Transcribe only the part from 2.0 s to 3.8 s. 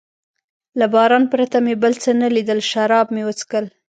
څه نه لیدل، شراب مې و څښل.